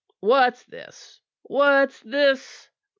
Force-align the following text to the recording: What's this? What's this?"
What's 0.19 0.63
this? 0.63 1.21
What's 1.43 1.99
this?" 1.99 2.71